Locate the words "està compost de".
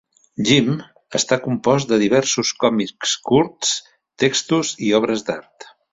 1.19-1.99